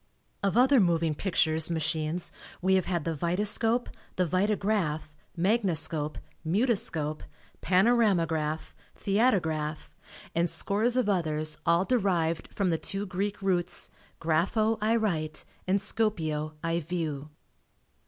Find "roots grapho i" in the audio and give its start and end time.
13.43-14.95